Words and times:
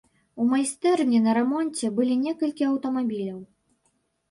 У 0.43 0.45
майстэрні 0.53 1.19
на 1.25 1.35
рамонце 1.39 1.93
былі 2.01 2.17
некалькі 2.25 2.69
аўтамабіляў. 2.73 3.39